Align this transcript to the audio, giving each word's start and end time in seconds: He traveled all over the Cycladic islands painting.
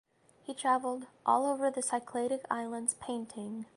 He 0.41 0.55
traveled 0.55 1.05
all 1.27 1.45
over 1.45 1.69
the 1.69 1.83
Cycladic 1.83 2.43
islands 2.49 2.95
painting. 2.99 3.67